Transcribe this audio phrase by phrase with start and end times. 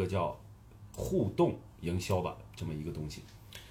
[0.00, 0.34] 这叫
[0.96, 3.22] 互动营销吧这么一个东西。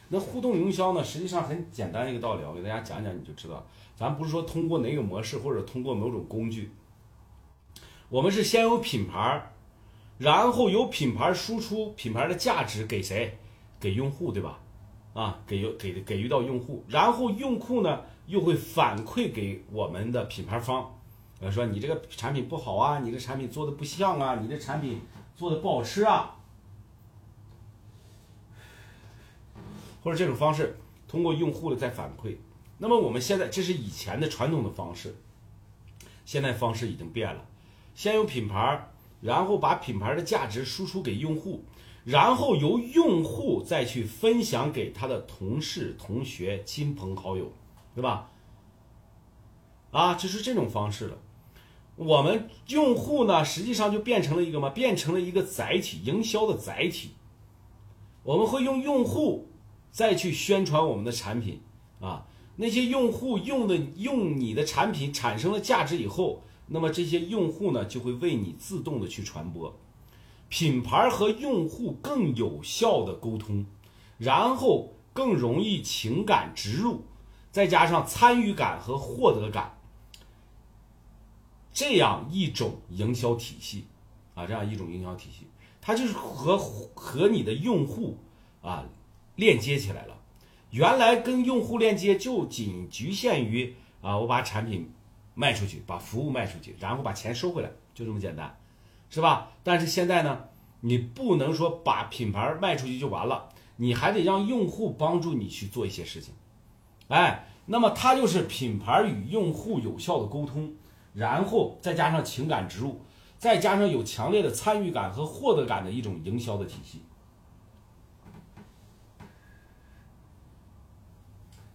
[0.10, 3.66] 那互动营销呢，实际上很简单一个道理，我给大家讲讲你就知道。
[3.96, 6.71] 咱不是说通过哪个模式或者通过某种工具，
[8.10, 9.52] 我们是先有品牌，
[10.20, 13.38] 然后有品牌输出品牌的价值给谁？
[13.80, 14.59] 给用户，对吧？
[15.14, 21.00] 啊，给给给予到用户，然后用户呢又会反馈给我们的品牌方，
[21.39, 25.02] 呃，说你这个产品不好啊，你这产品做的不像啊，你这产品
[25.40, 26.36] 做的不好吃啊，
[30.04, 32.36] 或者这种方式通过用户的再反馈。
[32.78, 35.16] 那么我们现在这是以前的传统的方式，
[36.25, 37.45] 现在方式已经变了，
[37.95, 41.64] 先有品牌，然后把品牌的价值输出给用户。
[42.03, 47.53] 然后由用户再去分享给他的同事、同学、亲朋好友，
[47.95, 48.30] 对吧？
[49.92, 51.17] 啊，就是这种方式了。
[52.00, 57.12] 我们用户呢，实际上就变成了一个嘛，变成了一个载体，营销的载体。
[58.23, 59.50] 我们会用用户
[59.92, 61.59] 再去宣传我们的产品
[62.00, 62.25] 啊。
[62.56, 69.78] 那些用户用的用你的产品产生了价值以后，那么这些用户呢，就会为你自动的去传播。
[70.47, 73.66] 品牌和用户更有效的沟通，
[74.17, 77.03] 然后更容易情感植入，
[77.52, 79.78] 再加上参与感和获得感，
[81.80, 83.85] 这样一种营销体系
[84.35, 85.47] 啊，这样一种营销体系，
[85.80, 88.17] 它就是和和你的用户
[88.61, 88.83] 啊
[89.38, 90.17] 链接起来了。
[90.72, 94.91] 原来跟用户链接就仅局限于啊，我把产品
[95.35, 98.59] 卖出去，把服务卖出去，然后把钱收回来，就这么简单。
[99.09, 99.53] 是吧？
[99.63, 100.50] 但是现在呢，
[100.81, 106.33] 你不能说把品牌卖出去就完了，你还得让用户帮助你去做一些事情。
[107.07, 110.73] 哎，那么它就是品牌与用户有效的沟通，
[111.13, 113.02] 然后再加上情感植入，
[113.38, 117.01] 再加上有强烈的参与感和获得感的一种营销的体系。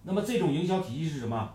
[0.03, 1.51] 那么这种营销体系是什么？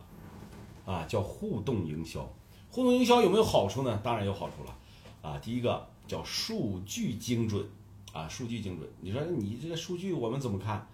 [0.86, 2.28] 啊，叫互动营销。
[2.72, 4.00] 互动营销有没有好处呢？
[4.04, 4.76] 当然有好处了。
[5.22, 7.64] 啊，第一个叫数据精准，
[8.12, 8.90] 啊，数据精准。
[9.02, 10.88] 你说你这个数据我们怎么看？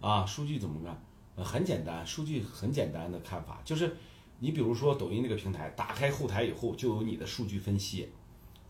[0.00, 1.44] 啊，数据怎么看？
[1.44, 3.94] 很简单，数据很简单的看法就是，
[4.38, 8.08] 你比如说抖音这个平台，打开后台以后就有你的数据分析，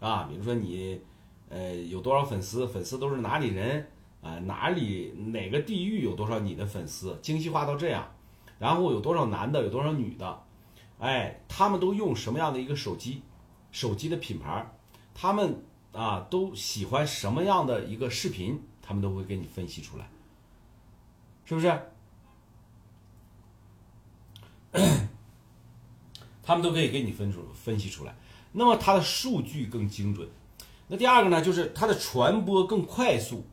[0.00, 1.00] 啊，比如说你，
[1.49, 3.88] 呃，有多少粉丝，粉丝都是哪里人，
[4.22, 8.15] 啊，哪里哪个地域有多少你的粉丝，精细化到这样，
[8.59, 10.43] 然后有多少男的，有多少女的，
[10.99, 13.22] 哎，他们都用什么样的一个手机，
[13.72, 14.72] 手机的品牌。
[15.19, 20.06] 他们啊都喜欢什么样的一个视频，他们都会给你分析出来，
[21.47, 21.81] 是不是？
[26.46, 28.14] 他们都可以给你分出分析出来。
[28.52, 30.26] 那么它的数据更精准。
[30.88, 33.44] 那第二个呢，就是它的传播更快速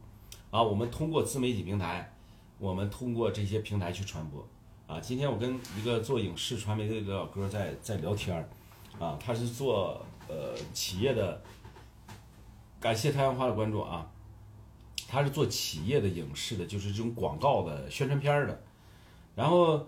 [0.52, 0.64] 啊。
[0.64, 2.14] 我们通过自媒体平台，
[2.58, 4.48] 我们通过这些平台去传播
[4.88, 5.02] 啊。
[5.02, 8.48] 今天我跟一个做影视传媒的一个老哥在在聊天儿
[8.98, 10.06] 啊，他是做。
[10.30, 11.44] 呃，企业的，
[12.80, 14.10] 感谢太阳花的关注啊，
[15.06, 18.64] 他是做企业的影视的，就是这种广告的宣传片的。
[19.36, 19.86] 然后，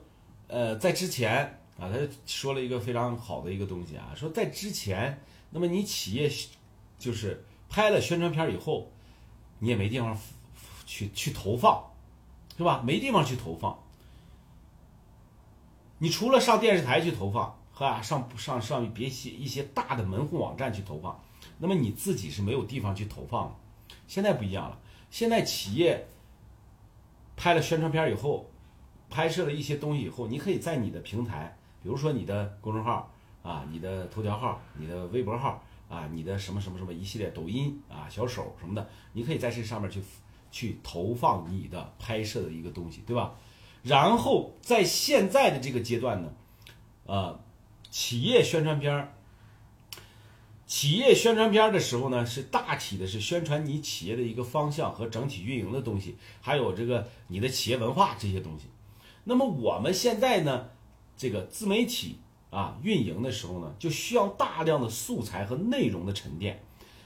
[0.47, 6.31] 呃，在之前啊，他说了一个非常好的一个东西啊，说在之前，那么你企业
[6.97, 8.91] 就是拍了宣传片以后，
[9.59, 10.17] 你也没地方
[10.85, 11.83] 去去投放，
[12.57, 12.81] 是吧？
[12.85, 13.77] 没地方去投放，
[15.99, 17.59] 你除了上电视台去投放。
[17.77, 21.21] 和啊上上上别些一些大的门户网站去投放，
[21.57, 23.55] 那么你自己是没有地方去投放的。
[24.07, 24.79] 现在不一样了，
[25.11, 26.07] 现在企业
[27.35, 28.49] 拍了宣传片以后，
[29.09, 33.13] 拍摄了一些东西以后，你可以在你的平台，比如说你的公众号
[33.43, 40.01] 啊、你的头条号、你的微博号啊、你的什么什么什么一系列抖音啊、小手什么的，你可以在这上面去
[40.49, 43.35] 去投放你的拍摄的一个东西，对吧？
[43.83, 46.33] 然后在现在的这个阶段呢，
[47.05, 47.39] 呃。
[47.91, 49.13] 企业宣传片儿，
[50.65, 58.65] 企业宣传片儿的时候呢，是大体的是宣传你企业的一个方向和整体运营的东西，还有这个你的企业文化这些东西。
[59.23, 60.67] 那么我们现在呢，
[61.17, 62.19] 这个自媒体
[62.49, 66.61] 啊运营的时候呢，就需要大量的素材和内容的沉淀。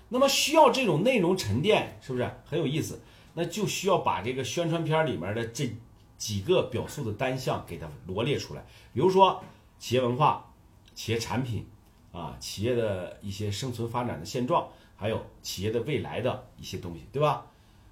[0.10, 3.02] 那么需要这种内容沉淀，是不是很有意思？
[3.34, 5.72] 那就需要把这个宣传片里面的这
[6.18, 9.44] 几个表述的单项给它罗列出来，比如说
[9.78, 10.46] 企业文化。
[10.96, 11.66] 企业产品，
[12.12, 14.68] 啊，企业的一些生存发展的现状，
[14.98, 17.46] 还有企业的未来的一些东西，对吧？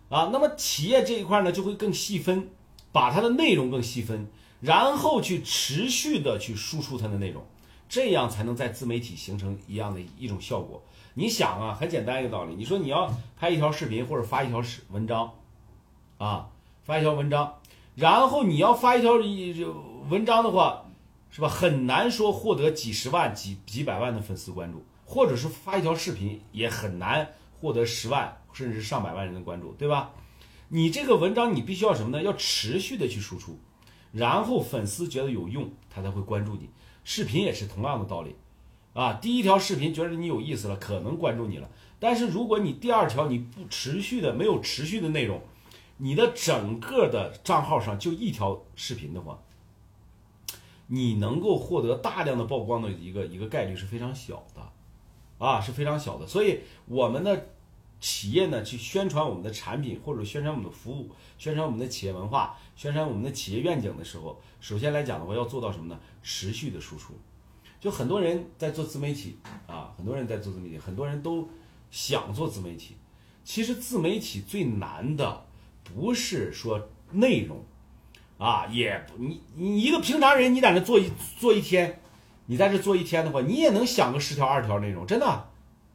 [0.10, 2.50] 啊，那么企业这一块呢，就会更细分，
[2.92, 4.28] 把它的内容更细分，
[4.60, 7.46] 然后去持续的去输出它的内容，
[7.88, 10.84] 这样才能在自媒体形成一样的一种效果。
[11.14, 15.32] 你想啊，很简单一个道理，你说你要拍一条视频或者发一条视文章，
[16.18, 16.50] 啊，
[16.84, 17.56] 发一条文章，
[17.96, 19.66] 然后你要发一条一
[20.10, 20.86] 文章的话，
[21.32, 21.50] 是吧？
[21.50, 27.28] 很难说获得几十万、几几百万的粉丝关注，或者是发一条视频也很难
[27.60, 30.12] 获得十万甚至上百万人的关注，对吧？
[30.70, 32.22] 你这个文章你必须要什么呢？
[32.22, 33.58] 要持续的去输出，
[34.12, 36.70] 然后粉丝觉得有用，他才会关注你。
[37.04, 38.36] 视频也是同样的道理，
[38.94, 41.70] 啊，第一条视频觉得你有意思了，可能关注你了。
[42.00, 45.42] 但是如果你第二条你不持续的没有持续的内容，
[45.98, 49.40] 你的整个的账号上就一条视频的话，
[50.88, 56.26] 你能够获得大量的曝光的一个一个概率是非常小的，啊，是非常小的。
[56.28, 57.50] 所以我们的。
[58.00, 66.00] 企业呢，去宣传我们的产品，或者宣传我们的服务，宣传我们的企业文化，宣传我们的企业愿景的时候，首先来讲的话，要做到什么呢？
[66.22, 67.14] 持续的输出。
[67.80, 71.48] 就很多人在做自媒体啊，很多人在做自媒体，很多人都
[71.92, 72.96] 想做自媒体。
[73.44, 75.46] 其实自媒体最难的
[75.84, 77.64] 不是说内容
[78.38, 82.00] 啊，也不你你一个平常人，你在那做一做一天，
[82.48, 85.50] 你在这做一天的话，你也能想个十条二条内容，真的。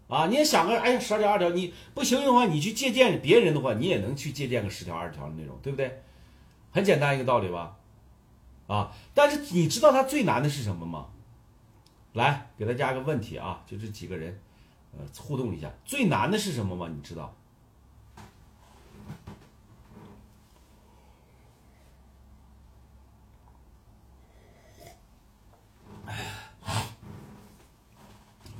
[0.09, 6.03] 啊，你也想个，哎呀，十条二条，你不行的话，你去借鉴别人的话，你也能去借鉴个十条二十条的内容，对不对？
[6.71, 7.77] 很简单一个道理吧？
[8.67, 11.07] 啊，但是你知道他最难的是什么吗？
[12.13, 14.39] 来，给他加个问题啊，就这几个人，
[14.97, 16.89] 呃，互动一下，最难的是什么吗？
[16.95, 17.35] 你知道？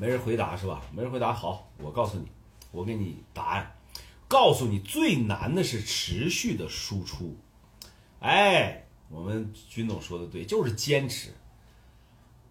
[0.03, 0.83] 没人回答是吧？
[0.93, 1.33] 没人回答。
[1.33, 2.27] 好，我告诉你，
[2.73, 3.77] 我给你答案。
[4.27, 7.37] 告诉你，最难的是持续的输出。
[8.19, 11.33] 哎，我们军总说的对，就是坚持。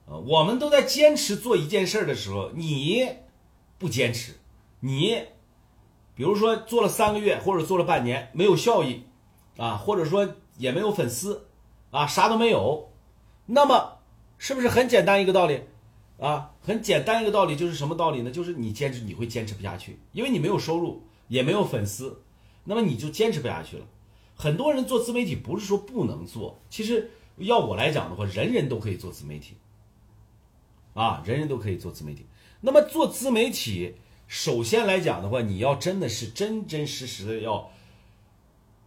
[0.06, 3.06] 呃，我们都在坚持做一件事的时候，你
[3.78, 4.40] 不坚持，
[4.80, 5.22] 你
[6.16, 9.04] 比如说做了三个月或者做了半年没有效益
[9.58, 11.50] 啊，或者说也没有粉丝
[11.90, 12.94] 啊，啥都没有，
[13.48, 13.98] 那么
[14.38, 15.64] 是不是很简单一个道理？
[16.22, 18.30] 啊，很简单一个道理，就是什么道理呢？
[18.30, 22.22] 就是你坚持，你会坚持不下去，因为你没有收入，也没有粉丝，
[22.64, 23.86] 那么你就坚持不下去了。
[24.36, 29.56] 很多人做自媒体不是说不能做，其实要我来讲的话，人人都可以做自媒体，
[30.94, 32.28] 啊，人人都可以做自媒体。
[32.62, 33.96] 那么做自媒体，
[34.28, 37.68] 首先来讲的话，你要真的是真真实实的要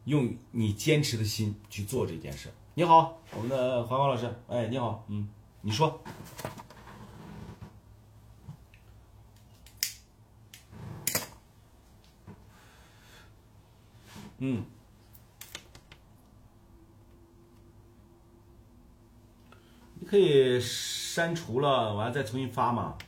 [0.04, 2.48] 用你坚持的心去做这件事。
[2.74, 5.28] 你好，我们的黄光老师，哎，你好，嗯，
[5.62, 6.00] 你说。
[14.46, 14.62] 嗯，
[19.98, 22.98] 你可以删除了，完了再重新发嘛。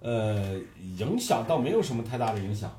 [0.00, 0.58] 呃，
[0.98, 2.78] 影响倒没有什么太大的影响，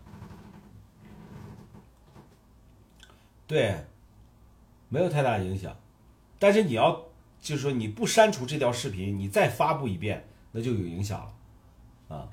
[3.48, 3.84] 对，
[4.90, 5.76] 没有太大的影响。
[6.38, 6.92] 但是你要
[7.42, 11.20] 就是说你不删除这条视频，你再发布一遍，那就有影响
[12.10, 12.30] 了，啊。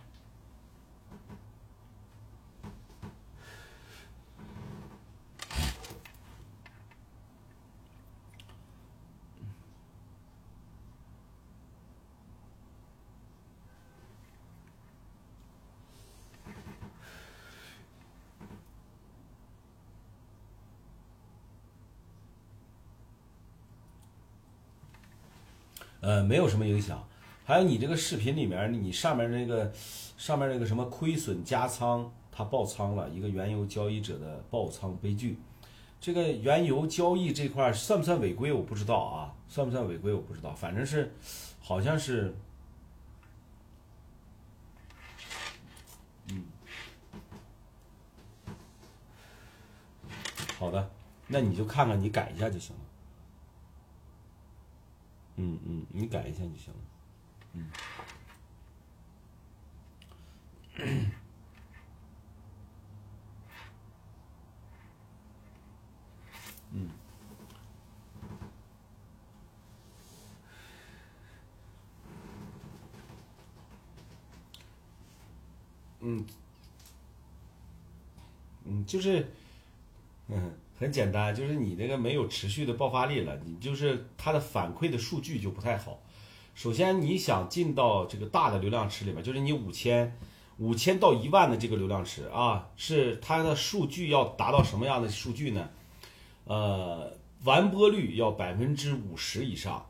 [26.01, 27.03] 呃，没有什么影响。
[27.45, 29.73] 还有你这个视频里面，你上面那个
[30.17, 35.39] 上面那个什么亏损加仓，它爆仓了，一个原油交易者的爆仓悲剧。
[36.01, 38.53] 这个原油交易这块算不算违规？
[38.53, 40.13] 我不知道啊，算不算违规？
[40.13, 41.13] 我不知道，反正是
[41.61, 42.35] 好像是，
[46.31, 46.45] 嗯，
[50.59, 50.91] 好的，
[51.29, 52.83] 那你就看看，你改一下就行了。
[55.37, 56.81] 嗯嗯，你改一下就行了。
[57.55, 57.71] 嗯。
[66.73, 66.91] 嗯。
[76.01, 76.25] 嗯。
[78.65, 79.27] 嗯，就是，
[80.29, 80.53] 嗯。
[80.79, 85.99] 很简单，就是你这个没有持续的爆发力了，你就是它的反馈的数据就不太好。
[86.55, 90.17] 首先，你想进到这个大的流量池里面，就是你五千、
[90.59, 95.69] 五千到一万的这个流量池啊，是它的数据要达到什么样的数据呢？
[96.45, 97.13] 呃，
[97.45, 99.85] 完播率要百分之五十以上，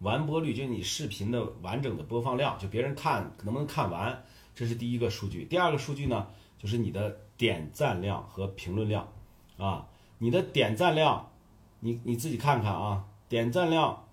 [0.00, 4.24] 完播率，就是你视频的完整的播放量，就别人看能不能看完，
[4.54, 5.44] 这是第一个数据。
[5.44, 9.12] 第二个数据呢，就是你的点赞量和评论量，
[9.56, 9.86] 啊，
[10.18, 11.30] 你的点赞量，
[11.80, 14.04] 你你自己看看啊，点赞量，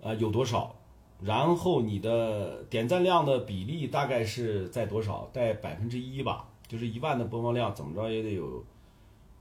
[0.00, 0.74] 呃有多少？
[1.20, 5.28] 然后你的点赞量的比例大概是在多少？
[5.32, 8.64] 在百分之一吧，就是一万的播放量，怎么着也得有，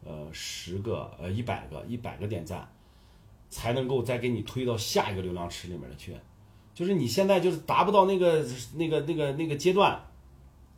[0.03, 2.69] 呃十个呃一百个一百个点赞。
[3.49, 6.11] 才能够再给你推到下一个流量池里面去，
[6.73, 8.43] 就是你现在就是达不到那个
[8.73, 10.03] 那个那个那个阶段，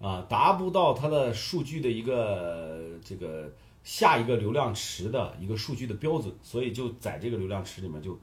[0.01, 3.49] 啊，达不到它的数据的一个这个
[3.85, 8.19] 下一个流量池的一个数据的标准，所以就在这个流量池里面就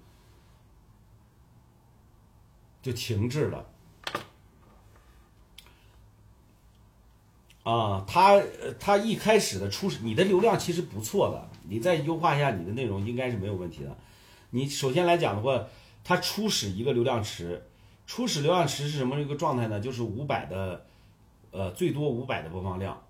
[2.82, 3.64] 就停滞了。
[7.62, 8.42] 啊，它
[8.80, 13.96] 它一开始的初始，你的流量其实不错的，你再优化一下你的内容，应该是没有问题的。
[14.50, 15.64] 你首先来讲的话，
[16.02, 17.64] 它初始一个流量池，
[18.04, 19.78] 初始流量池是什么一个状态呢？
[19.78, 20.84] 就是五百的，
[21.52, 23.00] 呃，最多五百的播放量，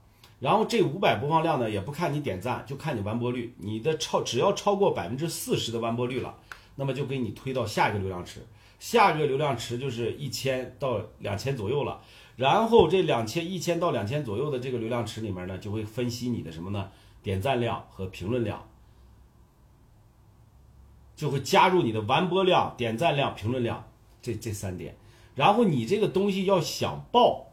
[0.42, 6.34] 然后这五百播放量呢，也不看你点赞，就看你完播率，你的超只要超过百分之四十的完播率了，
[6.74, 8.44] 那么就给你推到下一个流量池，
[8.80, 12.00] 下一个流量池就是一千到两千左右了，
[12.34, 16.90] 然后这两千一千到两千左右的这个流量池里面呢，就会分析你的什么呢？
[17.22, 18.66] 点赞量和评论量。
[21.14, 23.84] 就会加入你的完播量、点赞量、评论量
[24.20, 24.96] 这这三点，
[25.36, 27.52] 然后你这个东西要想爆，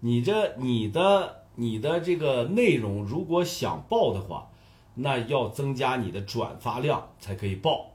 [0.00, 4.50] 你这你的你的这个内容如果想爆的话，
[4.94, 7.90] 那要增加你的转发量才可以爆，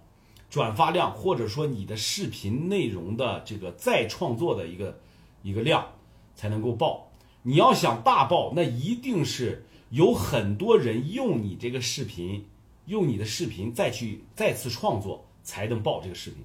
[0.50, 5.00] 转发量或者说你的视频内容的这个再创作的一个
[5.42, 5.88] 一个量
[6.36, 7.08] 才能够爆。
[7.44, 12.46] 你要想大爆，那一定是有很多人用你这个视频。
[12.88, 16.44] 用你的视频再去再次创作，才能爆这个视频。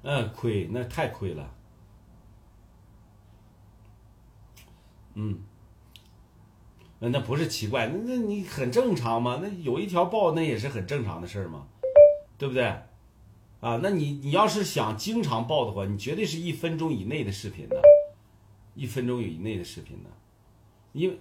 [0.03, 1.55] 嗯，亏那太亏了。
[5.15, 5.43] 嗯，
[7.00, 9.39] 那那不是奇怪，那那你很正常嘛？
[9.41, 11.67] 那有一条爆，那也是很正常的事儿嘛，
[12.38, 12.63] 对不对？
[13.62, 17.81] 啊，那你你要是想经常爆的话，你绝对是一分钟以内的视频的，
[18.75, 20.09] 一分钟以内的视频的，
[20.91, 21.17] 因为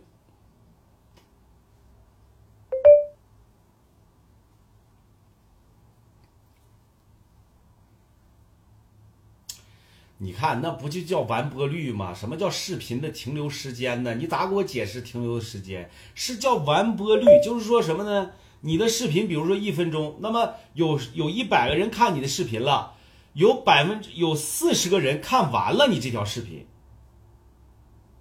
[10.23, 12.15] 你看那不就叫完播率吗？
[12.15, 14.15] 什么叫视频的停留时间呢？
[14.15, 15.91] 你咋给我解释停留的时间？
[16.15, 18.31] 是叫完播率，就是说什么呢？
[18.61, 22.95] 你的视频，比如说一分钟，那么有有一百个人看你的视频了，
[23.33, 26.69] 有百分之有四十个人看完了你这条视频，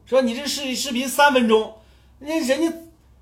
[0.07, 0.21] 是吧？
[0.21, 1.75] 你这视视频三分钟，
[2.17, 2.77] 那人家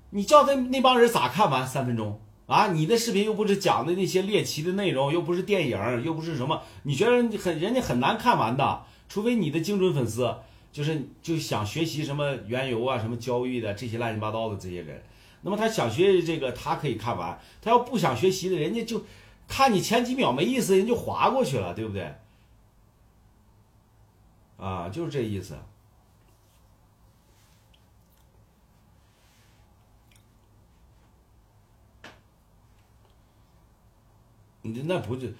[0.08, 2.18] 你叫他那帮人咋看完三分钟
[2.50, 2.72] 啊？
[2.72, 10.34] 你的视频又不是讲的那些猎奇的内容，又不是电影，又不是什么，你觉得很人家很难看完的，除非你的精准粉丝，
[10.72, 15.00] 就是就想学习什么原油啊、什么交易的这些乱七八糟的这些人。
[15.42, 19.04] 那么他想学这个，他可以看完；他要不想学习的，人家就
[19.46, 22.12] 看你前几秒没意思，人就划过去了，对不对？
[24.58, 25.56] 啊，就是这意思。
[34.62, 35.34] 你那不是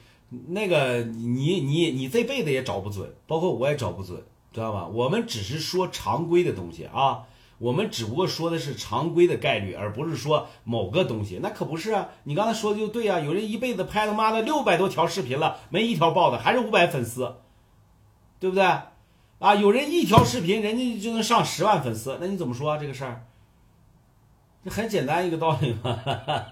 [0.48, 4.22] 那个你你你这辈子也找不准，包括我也找不准，
[4.52, 4.86] 知道吧？
[4.86, 7.24] 我们只是说常规的东西啊。
[7.58, 12.08] 我们只不过说的是常规的概率，而不是说某个东西，那可不是啊！
[12.24, 17.34] 你刚才说的就对啊，有人一辈子拍他妈的六百多条视频了，没一条爆的，还是五百粉丝，
[18.38, 18.64] 对不对？
[18.64, 23.26] 啊，有人一条视频，人家就能上十万粉丝，那你怎么说这个事儿？
[24.64, 26.00] 这很简单一个道理嘛，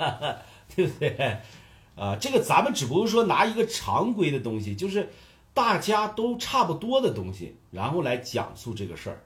[0.77, 1.39] 对不对？
[1.99, 5.11] 啊，这个咱们只不过说拿一个常规的东西，就是
[5.53, 9.25] 大家都差不多的东西，然后来讲述这个事儿。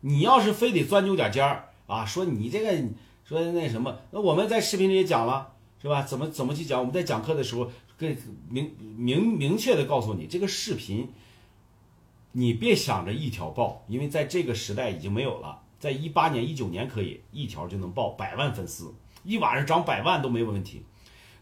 [0.00, 2.88] 你要是非得钻牛角尖儿啊，说你这个
[3.24, 6.02] 说那什么，那我们在视频里也讲了，是吧？
[6.02, 6.80] 怎么怎么去讲？
[6.80, 8.16] 我们在讲课的时候，跟
[8.48, 11.10] 明明明确的告诉你，这个视频，
[12.32, 15.60] 你别想着一条爆，因为在这个时代已经没有了。
[15.78, 20.82] 在一八年、一九年可以一条就能爆百万粉丝，一晚上涨百万都没有问题。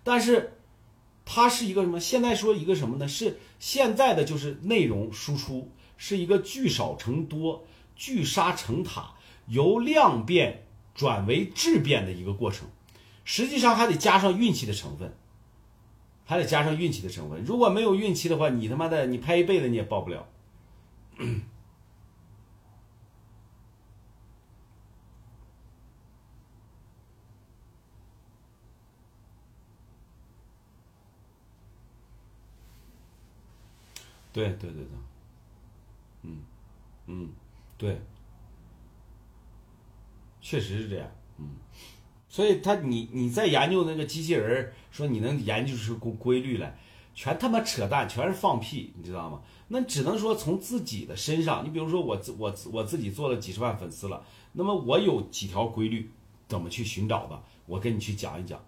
[0.04, 0.52] 但是
[1.34, 1.98] 它是一个什么？
[1.98, 3.08] 现在说一个什么呢？
[3.08, 7.64] 是现在的就是内容输出是一个聚少成多。
[7.94, 9.12] 聚沙成塔，
[9.46, 12.66] 由量变转为质变的一个过程，
[13.22, 15.14] 实际上还得加上运气的成分，
[16.24, 17.44] 还得加上运气的成分。
[17.44, 20.26] 如果没有运气的话，你他妈的你拍一辈子你也爆不了。
[34.32, 34.86] 对对对对，
[36.22, 36.38] 嗯
[37.06, 37.30] 嗯，
[37.76, 38.00] 对，
[40.40, 41.06] 确实是这样，
[41.38, 41.50] 嗯，
[42.28, 46.78] 所以他你你在研究那个机器人，说你能研究出规规律来，
[47.14, 49.42] 全他妈扯淡，全是放屁，你知道吗？
[49.68, 56.10] 那只能说从自己的身上，你比如说我自我我自己做了几十万粉丝了，那么我有几条规律，
[56.48, 57.42] 怎么去寻找的？
[57.66, 58.58] 我跟你去讲一讲。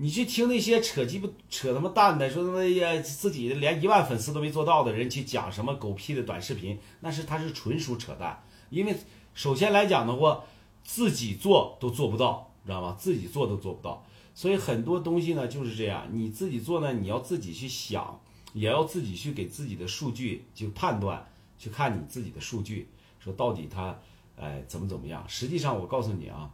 [0.00, 8.40] 你去听那些扯鸡巴扯他妈蛋的，说他妈呀自己连一万粉丝都没做到的人去讲什么狗屁的短视频，那是他是纯属扯淡。
[8.70, 8.96] 因为
[9.34, 10.44] 首先来讲的话，
[10.84, 12.96] 自己做都做不到，知道吗？
[12.96, 14.06] 自己做都做不到。
[14.36, 18.20] 所以很多东西呢就是这样，你自己做呢，你要自己去想，
[18.52, 21.28] 也要自己去给自己的数据去判断，
[21.58, 22.88] 去看你自己的数据，
[23.18, 23.98] 说到底它，
[24.36, 25.24] 哎怎么怎么样？
[25.26, 26.48] 实际上我告诉你啊，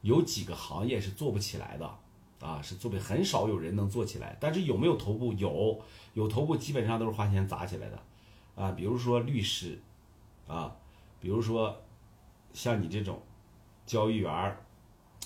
[0.00, 1.98] 有几个行业是做不起来的。
[2.46, 5.32] 啊，是做不很少有人能做起来，但是有没有头部？
[5.32, 5.82] 有，
[6.14, 8.00] 有头部基本上都是花钱砸起来的，
[8.54, 9.76] 啊，比如说律师，
[10.46, 10.76] 啊，
[11.18, 11.82] 比如说
[12.52, 13.20] 像你这种
[13.84, 14.64] 交易员儿，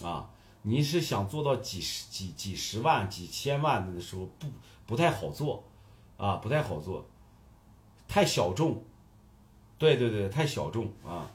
[0.03, 0.31] 啊，
[0.63, 4.47] 你是想做到几十几几十万、几千万的时候，不
[4.87, 5.63] 不太好做，
[6.17, 7.05] 啊，不太好做，
[8.09, 8.83] 太小众，
[9.77, 11.31] 对对对，太小众啊，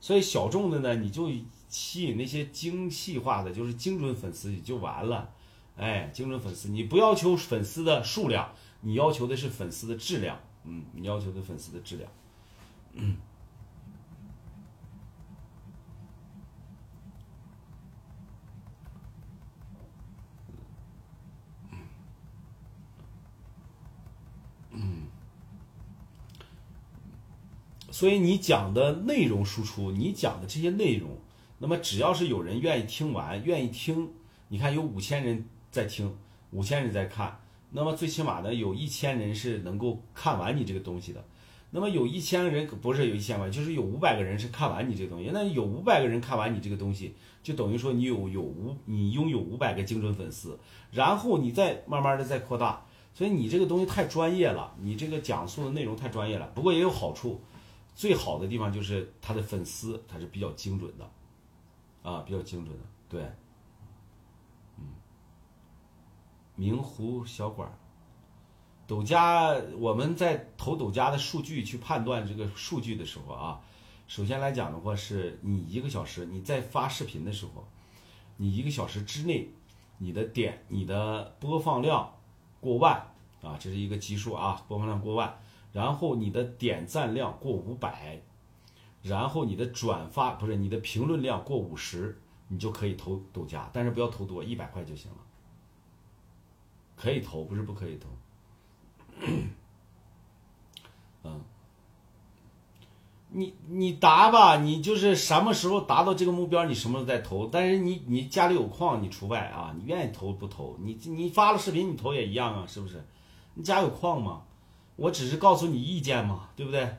[0.00, 1.30] 所以小众的呢，你就。
[1.70, 5.30] 吸引那些精细化的，就是精准粉丝也就完了，
[5.76, 8.50] 哎，精准粉丝，你不要求粉丝的数量，
[8.82, 12.10] 你要求的是粉丝的质量，嗯，你要求的粉丝的质量，
[12.92, 13.16] 嗯。
[27.92, 31.10] 所以你讲的内容输出，你讲的这些内容。
[31.62, 34.08] 那么只要是有人愿意听完，愿意听，
[34.48, 36.16] 你看有五千人在听，
[36.52, 37.38] 五千人在看，
[37.70, 41.22] 那么最起码呢，有一千人是能够看完你这个东西的。
[41.70, 45.30] 那么有一千个人不是有一千万，就是有五百个人是看完你这个东西。
[45.34, 50.58] 那有五百个人看完你这个东西，就等于说你有有五，你拥有五百个精准粉丝，
[50.90, 52.82] 然后你再慢慢的再扩大。
[53.12, 56.50] 所以你这个东西太专业了，你这个讲述的内容太专业了。
[56.54, 57.40] 不过也有好处，
[57.94, 61.08] 最好的地方就是他的粉丝他是比较精准的。
[62.02, 63.22] 啊，比较精准的，对，
[64.78, 64.84] 嗯，
[66.56, 67.70] 明湖小馆
[68.86, 73.60] 抖加，我们在投抖加的数据去判断这个数据的时候啊，
[74.08, 77.68] 首先来讲的话，是你一个小时你在发视频的时候，
[78.38, 79.48] 你一个小时之内，
[79.98, 82.14] 你的点、你的播放量
[82.60, 82.96] 过万
[83.42, 85.38] 啊，这是一个基数啊，播放量过万，
[85.72, 88.22] 然后你的点赞量过五百。
[89.02, 95.16] 然后你的转发不是你的评论量过五十，你就可以投抖加，但是不要投多，一百块就行了。
[96.96, 98.08] 可以投，不是不可以投。
[101.22, 101.40] 嗯，
[103.30, 107.46] 你你达吧，你就是什么时候达到这个目标，你什么时候再投。
[107.46, 110.76] 但是你你家里有矿，你除外啊，你愿意投不投？
[110.80, 113.02] 你你发了视频，你投也一样啊，是不是？
[113.54, 114.42] 你家有矿吗？
[114.96, 116.96] 我只是告诉你意见嘛，对不对？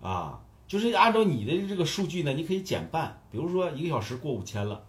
[0.00, 4.84] 啊，就是按照你的这个数据呢，你可以减半，比如说一个小时过五千了，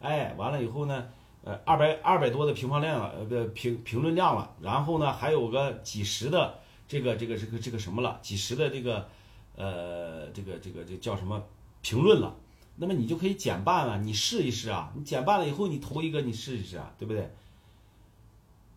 [0.00, 1.08] 哎，完了以后呢，
[1.42, 9.08] 呃，二百二百多的评方量了，呃，不评评论量了，然后呢，还有个几十的这个这个这个这个什么了，几十的这个，
[9.56, 11.42] 呃，这个这个这叫什么
[11.82, 12.34] 评论了，
[12.76, 17.30] 那么你就可以减半了，你试一试啊，你减半了以后，你投一个，你试一试啊，对不对？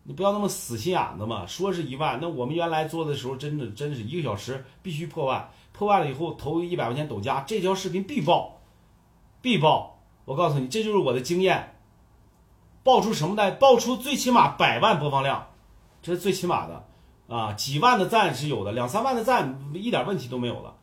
[0.02, 5.48] 你不要那么死心眼子嘛，说是一万，那我们原来做的时候，真的真是一个小时必须破万。
[5.80, 8.60] 破万了以后投一百块钱抖加，这条视频必爆，
[9.40, 9.98] 必爆！
[10.26, 11.78] 我告诉你，这就是我的经验。
[12.82, 13.50] 爆出什么来？
[13.50, 15.46] 爆出最起码百万播放量，
[16.02, 16.84] 这是最起码的
[17.28, 17.54] 啊！
[17.54, 20.74] 几万的赞是有的，两三万的赞一点问题都没有了，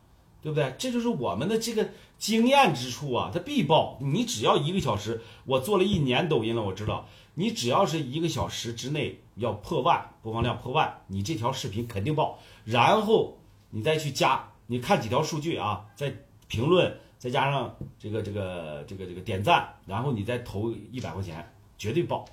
[0.42, 0.74] 对不对？
[0.76, 3.30] 这就是我们的这个经验之处啊！
[3.32, 3.98] 它必爆！
[4.00, 12.40] 你只要一个小时，我做了一年抖音了，我知道，你只要是一个小时之内要破万播放量破万，你这条视频肯定爆。
[12.64, 13.38] 然后
[13.70, 14.50] 你再去加。
[14.70, 16.14] 你看几条数据啊，在
[16.46, 22.24] 评论再加上这个这个这个这个点赞，然后你再投一百块钱，绝对爆。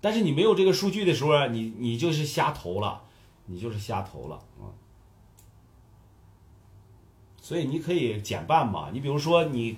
[0.00, 3.02] 但是你没有这个数据的时候，你你就是瞎投了，
[3.46, 4.72] 你就是瞎投了啊。
[7.40, 9.76] 所以你可以减半嘛，你比如说你，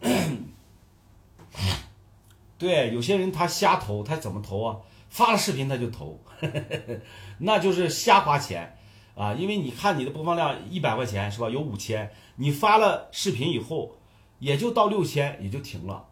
[2.56, 4.78] 对，有些人他瞎投，他怎么投啊？
[5.10, 6.18] 发了视频他就投，
[7.38, 8.78] 那就是瞎花钱。
[9.16, 11.48] 啊，因为你看你的播放量一百块钱是吧？
[11.48, 13.96] 有五千，你发了视频以后，
[14.38, 16.06] 也就到六千，也就停了，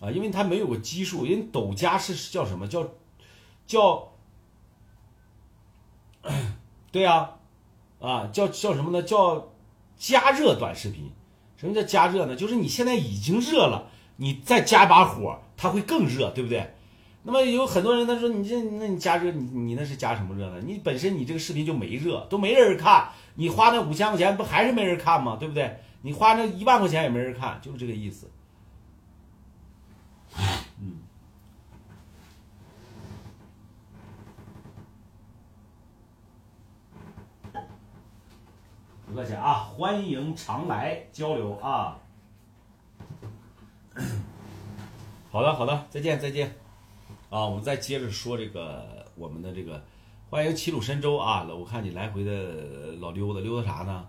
[0.00, 1.24] 啊，因为它没有个基数。
[1.24, 2.88] 因为抖加是叫什么叫，
[3.64, 4.12] 叫
[6.90, 7.36] 对呀，
[8.00, 9.00] 啊，叫叫什么呢？
[9.04, 9.52] 叫
[9.96, 11.12] 加热短视频。
[11.56, 12.34] 什么叫加热呢？
[12.34, 16.74] 就是你现在已经热了，你再加把火，它会更热，对不对？
[17.22, 20.60] 那么有很多人他说你这那你加热你你那是加什么热呢？
[20.64, 25.36] 你本身你这个视频就没热，都没人看，你花那五千块钱不还是没人看吗？
[25.38, 25.78] 对不对？
[26.02, 28.30] 你花那一万块钱也没人看，就是这个意思。
[39.06, 41.98] 不客气啊，欢迎常来交流啊。
[45.30, 46.54] 好的好的，再见再见。
[47.30, 49.80] 啊，我们再接着说这个我们的这个，
[50.28, 51.46] 欢迎齐鲁神州啊！
[51.48, 52.32] 我看你来回的
[52.98, 54.08] 老溜达溜达啥呢？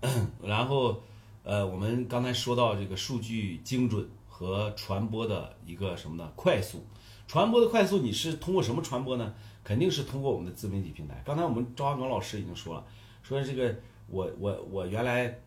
[0.44, 1.02] 然后，
[1.42, 6.30] 呃，我们刚才说到这个数据精准和传播的一个什么呢？
[6.36, 6.84] 快速
[7.26, 9.32] 传播的快速，你是通过什么传播呢？
[9.64, 11.22] 肯定是通过我们的自媒体平台。
[11.24, 12.84] 刚才我们赵阿刚老师已经说了，
[13.22, 13.74] 说这个
[14.06, 15.40] 我我我原来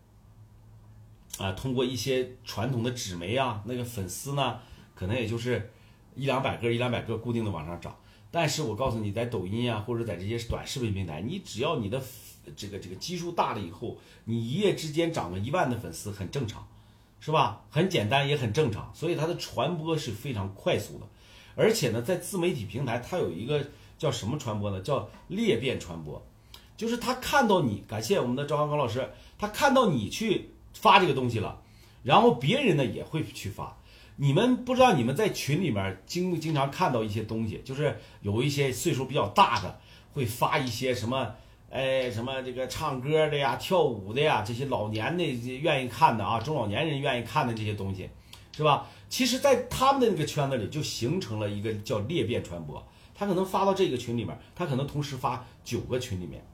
[1.38, 4.58] 啊，通过一些传统的纸媒啊，那个粉丝呢，
[4.96, 5.70] 可能也就是。
[6.14, 7.96] 一两百个，一两百个固定的往上涨，
[8.30, 12.02] 但是我告诉你，在抖音啊，或者在这些短视频平台，你只要你的
[12.56, 16.66] 这个这个基数大了以后，你一夜之间涨个一万的粉丝很正常，
[17.20, 17.62] 是吧？
[17.70, 21.06] 很简单也很正常，所以它的传播是非常快速的，
[21.56, 23.66] 而且呢，在自媒体平台，它有一个
[23.98, 24.80] 叫什么传播呢？
[24.80, 26.22] 叫裂变传播，
[26.76, 31.62] 就是他看到你，感谢我们的赵刚刚老师，他看到你去发这个东西了，
[32.02, 33.76] 然后别人呢也会去发。
[34.16, 39.80] 你们不知道，你们在群里面经不经常看到一些东西，就是有一些岁数比较大的
[40.12, 41.34] 会发一些什么，
[41.70, 48.08] 哎，什么这个唱歌的呀、跳舞的呀，这些老年的愿意看的啊，中老年人愿意看的这些东西，
[48.56, 48.86] 是吧？
[49.08, 52.84] 其实，在他们的那个圈子里，就形成了一个叫裂变传播。
[53.16, 56.44] 他可能发到这个群里面，他可能同时发九个群里面，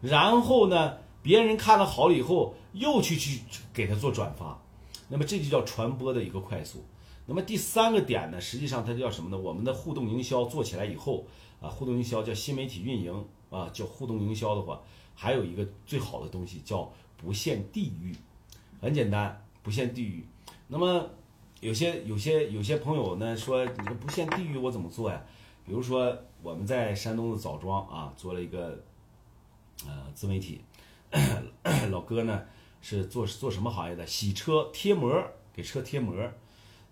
[0.00, 3.40] 然后呢，别人看了好了以后，又去去
[3.72, 4.58] 给他做转发。
[5.08, 6.84] 那么这就叫传播的一个快速。
[7.28, 9.36] 那么第三个点呢，实际上它叫什么呢？
[9.36, 11.26] 我们的互动营销做起来以后
[11.60, 14.80] 啊，互动营销叫新媒体运营啊，叫互动营销的话，
[15.14, 18.14] 还有一个最好的东西叫不限地域。
[18.80, 20.24] 很简单，不限地域。
[20.68, 21.10] 那么
[21.60, 25.20] 有些有些有些朋友呢说，你说不限地域我怎么做呀？
[25.64, 28.80] 比如说我们在山东的枣庄啊，做了一个
[29.84, 30.60] 呃自媒体，
[31.90, 32.40] 老哥呢。
[32.80, 34.06] 是做做什么行业的？
[34.06, 36.14] 洗车贴膜，给车贴膜。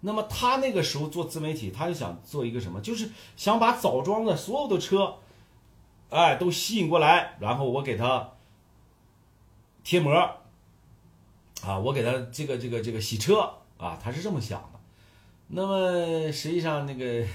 [0.00, 2.80] 那么他那个时候做自媒体，他就想做一个什么？
[2.80, 5.16] 就是想把枣庄的所有的车，
[6.10, 8.32] 哎，都吸引过来，然后我给他
[9.82, 10.12] 贴膜，
[11.62, 14.80] 啊，我给他这个这个这个洗车啊，他是这么想的。
[15.48, 17.26] 那么实际上那个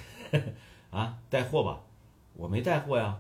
[0.91, 1.79] 啊，带货吧，
[2.35, 3.17] 我没带货呀，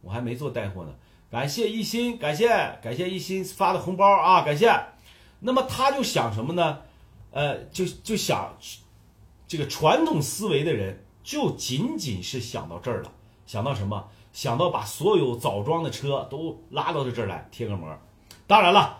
[0.00, 0.92] 我还没做带货呢。
[1.30, 2.48] 感谢一心，感谢
[2.82, 4.42] 感谢一心发的红包啊！
[4.42, 4.68] 感谢。
[5.38, 6.80] 那么他就想什么呢？
[7.30, 8.58] 呃，就就想
[9.46, 13.12] 这个传统思维的人，就仅仅是想到这儿了。
[13.46, 14.08] 想到什么？
[14.32, 17.96] 想到把所有枣庄的车都拉到这儿来贴个膜。
[18.48, 18.98] 当然了，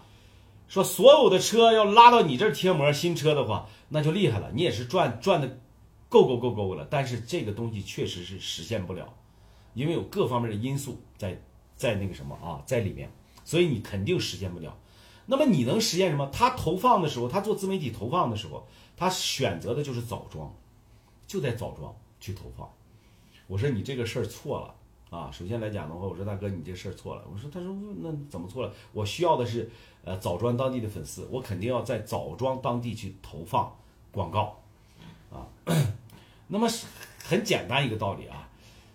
[0.69, 5.59] 说所有的车要拉到你这儿贴膜，新车的话，那就厉害了，你也是赚赚的
[6.09, 6.87] 够够够够了。
[6.89, 9.13] 但是这个东西确实是实现不了，
[9.75, 11.43] 因为有各方面的因素在。
[11.81, 13.11] 在那个什么啊，在里面，
[13.43, 14.77] 所以你肯定实现不了。
[15.25, 16.27] 那么你能实现什么？
[16.27, 20.55] 他投放的时候，他做自媒体投放的时候，他选择的就是枣庄，
[21.27, 22.71] 就在枣庄去投放。
[23.47, 24.75] 我说你这个事儿错了
[25.09, 25.31] 啊！
[25.33, 27.25] 首先来讲的话，我说大哥你这事儿错了。
[27.33, 28.71] 我说他说那怎么错了？
[28.93, 29.71] 我需要的是
[30.05, 33.75] 呃枣庄当地的粉丝，我肯定要在枣庄当地去投放
[34.13, 34.61] 广告
[35.33, 35.49] 啊。
[36.49, 36.69] 那么
[37.25, 38.49] 很简单一个道理啊。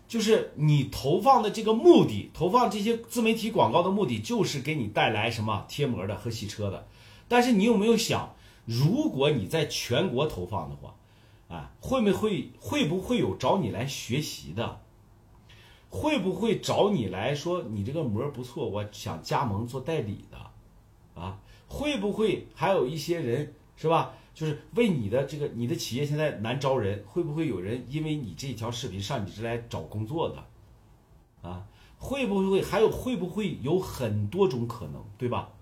[0.08, 6.88] 就是你投放的这个目的，投放这些自媒体广告的目的，就是给你带来什么贴膜的和洗车的。
[7.28, 10.96] 但是你有没有想，如果你在全国投放的话，
[11.48, 14.82] 啊，会不会会不会有找你来学习的？
[15.90, 21.22] 会不会找你来说你这个膜不错，我想加盟做代理的？
[21.22, 24.14] 啊，会不会还有一些人是吧？
[24.36, 31.50] 就是为你的这个，你的企业现在难招人，会不会有人因为你这条视频上你这来找工作的？
[31.50, 31.66] 啊，
[31.98, 35.54] 会不会还有会不会有很多种可能，对吧？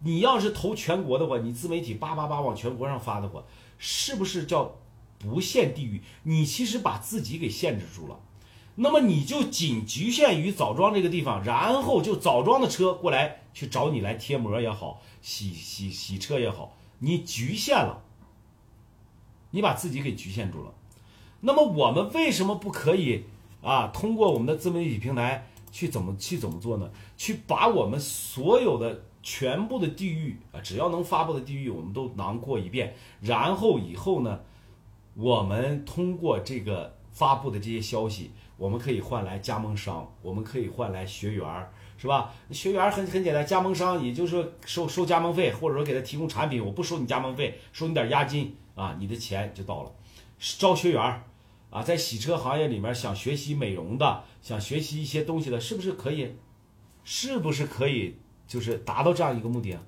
[0.00, 3.44] 你要是投全国的话，你自媒体叭叭叭往全国上发的话，
[3.78, 4.76] 是不是叫
[5.18, 6.02] 不限地域？
[6.24, 8.18] 你其实把自己给限制住了，
[8.74, 18.02] 那么你就仅局限于枣庄这个地方，然后就枣庄的车过来去找你来贴膜也好，洗洗洗车也好，你局限了。
[19.50, 20.72] 你把自己给局限住了，
[21.40, 23.24] 那么我们为什么不可以
[23.62, 23.88] 啊？
[23.88, 26.90] 通过我们的自媒体平台去怎么去怎么做呢？
[27.16, 32.94] 去把我们所有的全部的地域啊，只要能发布的地域，我们都囊括一遍。
[33.20, 34.40] 然后以后呢，
[35.14, 42.32] 我们通过这个发布的这些消息，我们可以换来加盟商，我们可以换来学员儿，是吧？
[42.50, 49.92] 学员儿很很简单，加盟商也就是说收收加盟费，或者说给他提供产品，我不收你加盟费，收你点押金啊，你的钱就到了。
[50.38, 51.22] 招学员
[51.70, 56.36] 啊，在洗车行业里面想学习美容的，想学习一些东西的，是不是可以？
[57.02, 58.14] 是不是可以？
[58.46, 59.82] 就是达到这样一个目的啊？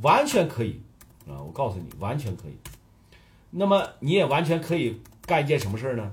[0.00, 0.80] 完全可以
[1.28, 1.42] 啊！
[1.42, 2.56] 我告诉你，完全可以。
[3.50, 6.12] 那么你也完全可以干一件什么事儿呢？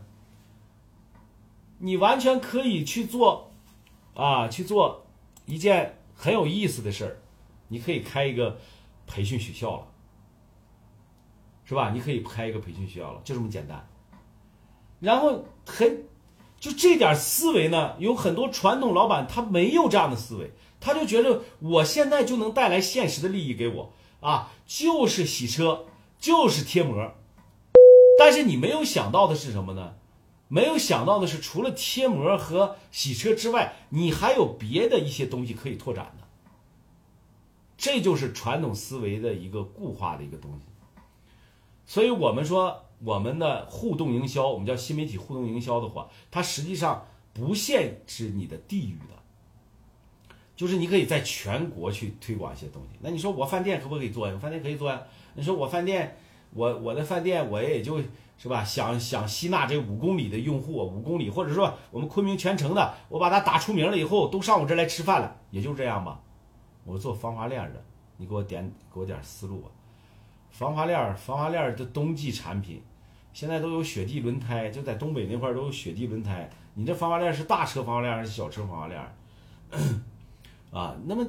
[1.78, 3.52] 你完全可以去做
[4.16, 5.06] 啊，去做
[5.46, 7.18] 一件很有意思的事儿。
[7.68, 8.58] 你可以开一个
[9.08, 9.88] 培训学校了，
[11.66, 11.92] 是吧？
[11.92, 13.88] 你可以开一个培训学校了，就这么简单。
[15.00, 16.06] 然后很
[16.60, 25.86] 就这点思维呢，有很多传统老板他没有这样的思维，他就觉得我现在就能带来现实的利益给我啊，就是洗车，
[26.20, 27.14] 就是贴膜。
[28.18, 29.96] 但是你没有想到的是什么呢？
[30.48, 36.28] 没有想到的是，除了贴膜和洗车之外，你还有别的一些东西可以拓展的。
[37.76, 40.66] 这就是传统思维的一个固化的一个东西。
[41.86, 52.98] 所以我们说，我们的互动营销，我们叫新媒体互动营销的话，它实际上不限制你的地域的，就是你可以在全国去推广一些东西。
[53.02, 54.34] 那你说我饭店可不可以做呀？
[54.34, 55.02] 我饭店可以做呀。
[55.34, 56.16] 你说我饭店，
[56.52, 58.00] 我我的饭店我也就
[58.38, 66.22] 是吧，想想吸纳这五公里的用户，五公里，或者说我们昆明全城的，我把它打出名了以后，都上我这来吃饭了，也就这样吧。
[66.86, 67.84] 我做防滑链的，
[68.18, 69.70] 你给我点给我点思路吧。
[70.54, 72.82] 防滑链，防滑链的冬季产品，
[73.34, 76.50] 现在都有雪地轮胎，就在东北那块儿都有雪地轮胎。
[76.76, 79.02] 你这防滑链是大车防滑链还是小车防滑链？
[80.72, 81.26] 啊，那么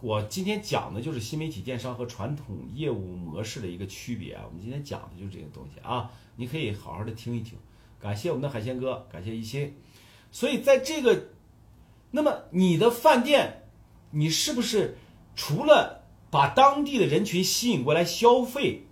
[0.00, 4.44] 我今天讲的就是新媒体电商和传统业务模式的一个区别啊。
[4.46, 7.58] 我们今天讲的就是这个东西啊，你可以好好的听一听。
[8.00, 9.76] 感谢我们的海鲜哥，感谢一心。
[10.32, 11.26] 所以在这个，
[12.12, 13.64] 那么你的饭店。
[14.10, 14.96] 你是不是
[15.36, 15.97] 除了
[16.30, 18.84] 把当地的人群吸引过来消费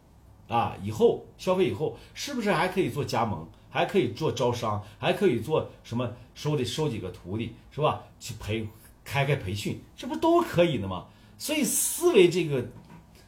[0.49, 0.77] 啊？
[0.83, 8.03] 以后消费以后，是不是还可以做加盟，还可以做招商，还可以做什么收的收几个徒弟是吧？
[8.19, 8.67] 去培
[9.05, 11.07] 开开培训，这不都可以的吗？
[11.39, 12.65] 所以思维这个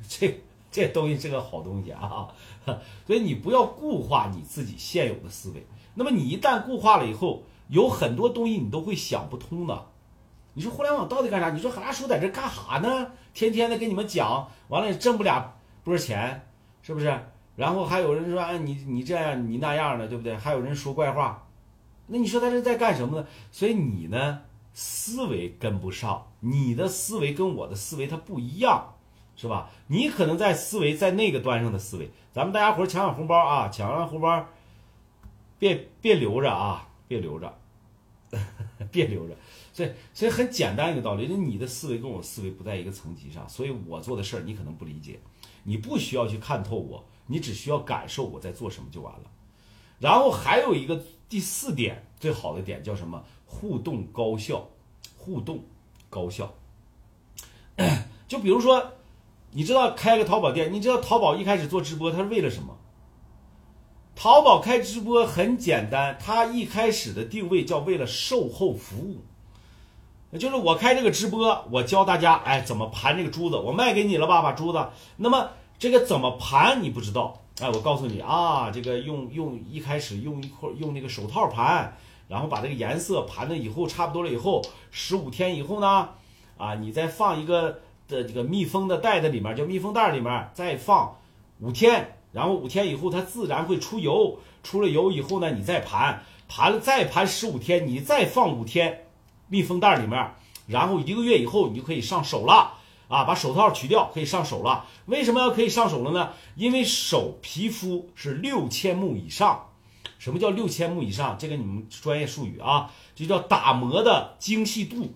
[0.09, 0.41] 这
[0.71, 2.29] 这东西是个好东西啊！
[3.07, 5.67] 所以你不要固化你自己现有的思维。
[5.95, 9.87] 那么你一旦固化了以后，有很多东西你都会想不通的。
[10.59, 11.51] 你说互联网到底干啥？
[11.51, 13.13] 你说海大叔在这干啥呢？
[13.33, 16.49] 天天的跟你们讲，完了也挣不了多少钱，
[16.83, 17.17] 是不是？
[17.55, 20.37] 然后还有人说，哎，你你这样你那样的，对不对？
[20.37, 21.47] 还有人说怪话，
[22.09, 23.27] 那你说他是在干什么呢？
[23.53, 24.41] 所以你呢，
[24.75, 28.95] 思维跟不上，你的思维跟我的思维它不一样，
[29.37, 29.71] 是吧？
[29.87, 34.45] 你可能在思维在那个端上的思维，咱们大家伙抢抢红包啊，抢完红包，
[35.61, 37.57] 别别留着啊，别留着，
[38.91, 39.37] 别留着。
[39.79, 45.21] 所以，所以很简单一个道理，就你的思维跟我思维不在一个层级上，所以我做的事儿你可能不理解，
[45.63, 49.31] 你不需要去看透我，你只需要感受我在做什么就完了。
[50.01, 53.23] 然后还有一个第四点，最好的点叫什么？
[53.47, 54.69] 互动高效，
[55.17, 55.63] 互动
[56.11, 56.53] 高效。
[58.27, 58.95] 就比如说，
[59.53, 62.77] 你知道开个淘宝店，你知道淘宝一开始做直播，它是为了什么？
[64.17, 69.19] 淘宝开直播很简单，它一开始的定位叫为了售后服务。
[70.37, 73.57] 就是我开这个直播，我教大家，哎，怎么盘这个珠子？
[73.57, 74.89] 我卖给你了吧，把珠子。
[75.17, 77.41] 那么这个怎么盘你不知道？
[77.61, 81.97] 哎，我告诉你啊，这个用用一开始用一块用那个手套盘，
[82.29, 86.11] 然后把这个颜色盘了以后差不多了以后，十五天以后呢，
[86.59, 91.17] 啊，你再放一个的这个密封的袋子里面，叫密封袋里面再放
[91.61, 99.07] 五天，然后五天以后它自然会出油，出了油以后呢，你再盘，盘了再盘十五天，你再放五天。
[99.49, 100.35] 密封袋里面，
[100.67, 102.75] 然后一个月以后你就可以上手了
[103.09, 103.25] 啊！
[103.25, 104.85] 把手套取掉，可以上手了。
[105.07, 106.31] 为什么要可以上手了呢？
[106.57, 109.65] 因为手皮肤是六千目以上。
[110.19, 111.37] 什么叫六千目以上？
[111.39, 115.15] 这个你们专业术语啊，就叫打磨的精细度。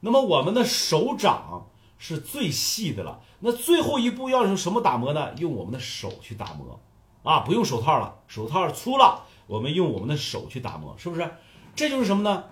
[0.00, 1.66] 那么我们的手掌
[1.98, 3.20] 是最细的了。
[3.40, 5.30] 那最后一步要用什么打磨呢？
[5.38, 6.78] 用我们的手去打磨
[7.22, 7.40] 啊！
[7.40, 11.30] 不用手套了，手套粗了，我们用我们的手去打磨，是不是？
[11.74, 12.44] 这就是什么呢？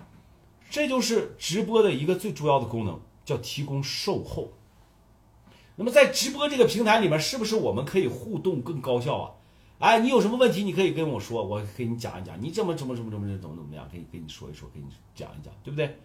[0.73, 4.53] 这就是直播的一个最主要的功能，叫提供售后。
[5.75, 9.31] 那么在直播这个平台里面，是不是我们可以互动更高效啊？
[9.77, 12.41] 哎，你有什么问题，你可以跟我说，我给你讲一讲。
[12.41, 15.95] 你怎么怎么怎么怎么怎么怎么样，可以跟你说一说，给你讲一讲，对不对？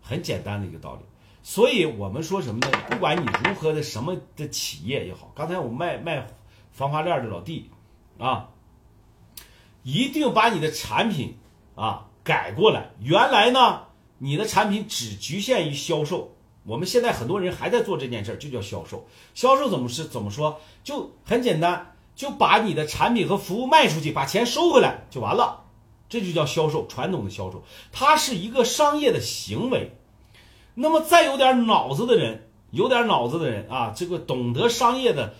[0.00, 1.00] 很简单的一个道理。
[1.42, 2.78] 所以我们说什么呢？
[2.88, 6.24] 不管你如何的什么的企业也好，刚才我卖卖
[6.70, 7.68] 防滑链的老弟
[8.16, 8.50] 啊，
[9.82, 11.36] 一定把你的产品
[11.74, 12.90] 啊改过来。
[13.00, 13.87] 原来呢，
[14.18, 16.34] 你的产品只局限于销售。
[16.64, 19.06] 我们现在很多人还在做这件事儿，就叫销售。
[19.34, 20.60] 销售怎么是怎么说？
[20.84, 25.64] 就很简单，就把你的产品和服务卖出去，把钱收回来就完了。
[26.10, 29.92] 这就叫销售，传统的销售，它是一个商业的行为。
[30.74, 35.34] 那么再有点脑子的人，有点脑子的人啊，这个懂得商业的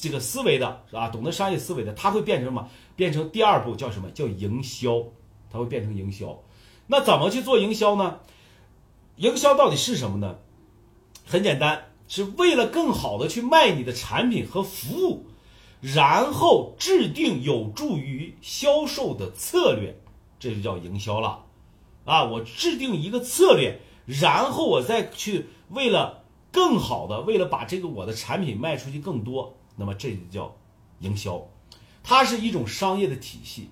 [0.00, 1.08] 这个思维的是吧？
[1.08, 2.68] 懂得商业思维的，他会变成什么？
[2.96, 4.10] 变成第二步叫什么？
[4.10, 5.02] 叫营销，
[5.52, 6.38] 他会变成营销。
[6.90, 8.18] 那怎么去做营销呢？
[9.14, 10.38] 营销到底是什么呢？
[11.24, 15.26] 很简单，是为了更好的去卖你的产品和服务，
[15.80, 20.00] 然后制定有助于销售的策略，
[20.40, 21.44] 这就叫营销了。
[22.04, 30.56] 啊，我制定一个策略，然后我再去为了更好的，为了把这个我的产品卖出去更多，那么这就叫
[30.98, 31.46] 营销，
[32.02, 33.70] 它是一种商业的体系，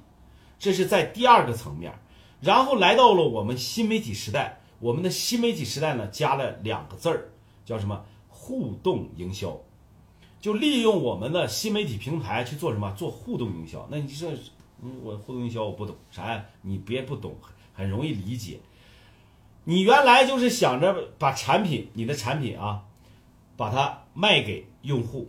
[0.60, 1.98] 这是在第二个层面，
[2.40, 4.60] 然后来到了我们新媒体时代。
[4.80, 7.32] 我们的新媒体时代呢，加了两个字儿，
[7.64, 8.04] 叫什么？
[8.28, 9.58] 互动营销，
[10.40, 12.92] 就利用我们的新媒体平台去做什么？
[12.96, 13.88] 做互动营销。
[13.90, 14.30] 那你说，
[14.80, 16.44] 嗯，我互动营销我不懂啥呀？
[16.62, 17.36] 你别不懂，
[17.74, 18.60] 很容易理解。
[19.64, 22.84] 你原来就是想着把产品，你的产品啊，
[23.56, 25.28] 把它卖给用户，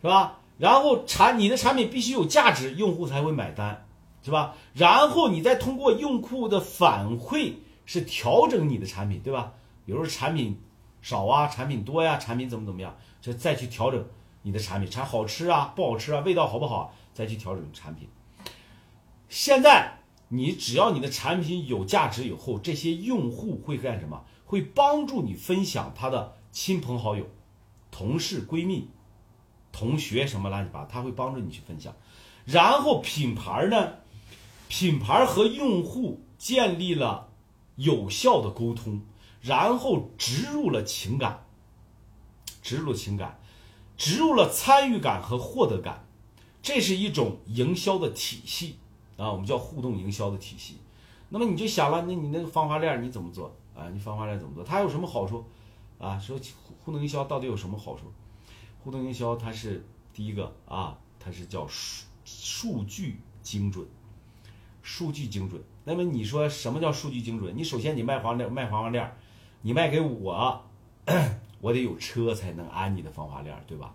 [0.00, 0.40] 是吧？
[0.58, 3.86] 然后产你的产品必须有价值，用户才会买单，
[4.22, 4.54] 是吧？
[4.72, 7.54] 然后你再通过用户的反馈。
[7.84, 9.54] 是调整你的产品，对吧？
[9.84, 10.56] 比如说产品
[11.02, 14.06] 少啊，产品多呀，产品怎么怎么样，这再去调整
[14.42, 18.08] 你的产品，产好吃啊，不好吃啊，味道好不好，再去调整产品。
[19.28, 24.24] 现在你只要你的产品有价值以后，这些用户会干什么？
[24.46, 27.26] 会帮助你分享他的亲朋好友、
[27.90, 28.88] 同事、闺蜜、
[29.72, 31.92] 同学什么乱七八糟，他会帮助你去分享。
[32.44, 33.94] 然后品牌呢，
[34.72, 37.28] 品牌和用户建立了。
[37.76, 39.02] 有效的沟通，
[39.42, 41.44] 然后植入了情感，
[42.62, 43.38] 植入了情感，
[43.98, 46.06] 植入了参与感和获得感，
[46.62, 48.76] 这是一种营销的体系
[49.18, 50.78] 啊，我们叫互动营销的体系。
[51.28, 53.90] 那么你就想了，那你那个方法链你怎么做啊？
[53.92, 54.64] 你方法链怎么做？
[54.64, 55.44] 它有什么好处
[55.98, 56.18] 啊？
[56.18, 56.38] 说
[56.82, 58.04] 互动营销到底有什么好处？
[58.82, 63.86] 互动营销它是第一个啊，它是叫数数据精准，
[64.82, 65.62] 数据精准。
[65.84, 67.56] 那么你说什么叫数据精准？
[67.56, 69.16] 你首先你卖防链卖防滑链，
[69.62, 70.64] 你卖给我，
[71.60, 73.94] 我得有车才能安你的防滑链，对吧？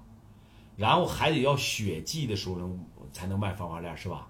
[0.75, 4.27] 然后还得要雪季的时候能才能卖防滑链，是吧？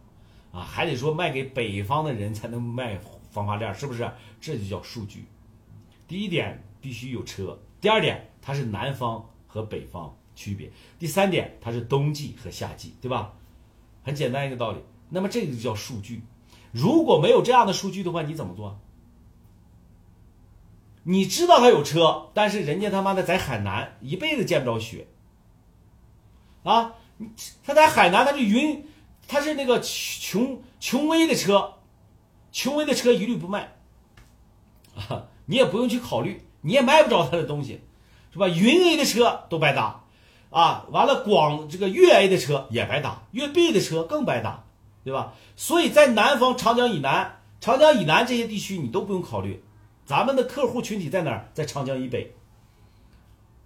[0.51, 2.97] 啊，还得说卖给北方的人才能卖
[3.31, 4.09] 防滑链，是不是？
[4.39, 5.25] 这就叫数据。
[6.07, 13.33] 第一点必须有车，第二点它是南方和北方区别，第三点它是冬季和夏季，对吧？
[14.03, 14.79] 很简单一个道理。
[15.09, 16.21] 那么这个就叫数据。
[16.71, 18.80] 如果没有这样的数据的话，你怎么做？
[21.10, 25.08] 你知道他有车，但是人家他妈的在海南一辈子见不着雪，
[26.63, 26.95] 啊，
[27.63, 28.86] 他在海南他是云，
[29.25, 31.75] 他是那个穷穷威的车，
[32.51, 33.77] 穷威的车一律不卖，
[34.95, 37.80] 啊，你也不用去考虑，你也卖不着他的东西，
[38.34, 38.49] 是吧？
[38.49, 40.03] 云 A 的车都白搭，
[40.49, 44.65] 啊，完了广这个粤 A 的车也白搭，粤 B 的车更白搭。
[45.07, 45.33] 对吧？
[45.55, 49.63] 所以在南方长江以南、长江以南这些地区，你都不用考虑，
[50.05, 51.49] 咱们的客户群体在哪儿？
[51.53, 52.35] 在长江以北，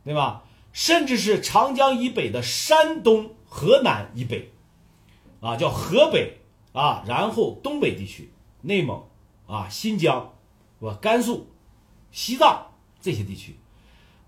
[0.04, 0.44] 对吧？
[0.72, 4.52] 甚至是长江以北的山东、河南以北，
[5.40, 6.38] 啊，叫河北
[6.74, 9.04] 啊，然后东北地区、内蒙
[9.48, 10.34] 啊、新疆，
[10.80, 11.00] 是吧？
[11.02, 11.48] 甘肃、
[12.12, 12.68] 西藏
[13.02, 13.58] 这些地区，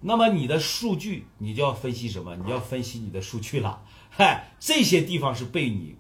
[0.02, 2.36] 那么你的数据，你就要分析什么？
[2.38, 3.84] 你要分析你的数据了。
[4.10, 5.96] 嗨，这些地方是被你。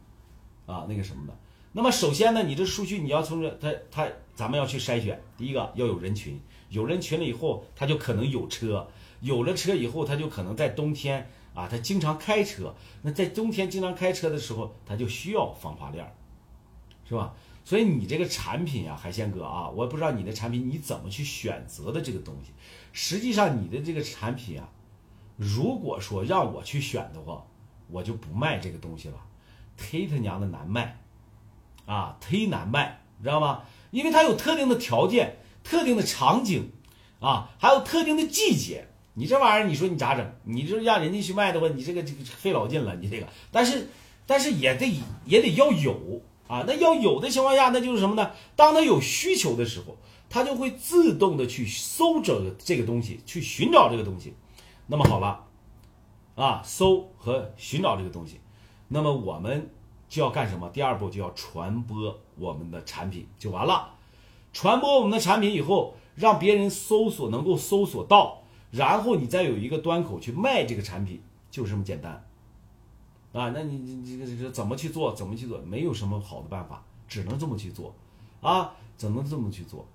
[0.65, 1.37] 啊，那个什么的，
[1.71, 5.21] 那么首先呢，你这数据你要从这，他他咱们要去筛选。
[5.37, 6.39] 第一个要有人群，
[6.69, 8.87] 有人群了以后，他就可能有车，
[9.21, 12.73] 有了车以后，他就可能在冬天啊，他经常开车。
[13.01, 16.15] 那在冬天经常开车的时候，他就需要防滑链，
[17.07, 17.33] 是吧？
[17.65, 22.51] 所以你这个产品啊，海鲜哥啊，我不知道你的产品你怎么去选择的这个东西。
[22.91, 24.69] 实际上你的这个产品啊，
[25.37, 27.45] 如果说让我去选的话，
[27.89, 29.15] 我就不卖这个东西了。
[29.77, 30.99] 忒他娘的难卖，
[31.85, 33.63] 啊，忒难卖，知道吗？
[33.91, 36.71] 因为它有特定的条件、特定的场景，
[37.19, 38.87] 啊，还有特定的季节。
[39.15, 40.33] 你这玩意儿，你说你咋整？
[40.43, 42.95] 你就让人家去卖的话，你这个这个费老劲了。
[42.95, 43.87] 你这个，但是
[44.25, 44.91] 但是也得
[45.25, 46.63] 也得要有，啊。
[46.65, 48.31] 那要有的情况下，那就是什么呢？
[48.55, 49.97] 当他有需求的时候，
[50.29, 54.33] 他就会自动的去搜这个这个东西，去寻找这个东西。
[54.87, 55.45] 那么好了，
[56.33, 58.39] 啊，搜和寻找这个东西，
[58.93, 59.71] 那么我们
[60.07, 60.69] 就要干什么？
[60.69, 63.95] 第二步就要传播我们的产品就完了。
[64.53, 71.19] 传播我们的产品以后，让别人搜索能够搜索到，然后你再有一个端口去卖这个产品，
[71.49, 72.11] 就这么简单。
[73.33, 75.11] 啊，那你你这个这个怎么去做？
[75.11, 75.57] 怎么去做？
[75.61, 77.95] 没有什么好的办法，只能这么去做，
[78.41, 79.87] 啊，只能这么去做，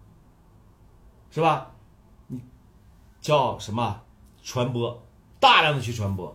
[1.30, 1.70] 是吧？
[2.26, 2.40] 你
[3.20, 4.03] 叫什么？
[4.42, 5.01] 传播，
[5.38, 6.34] 大量的去传播，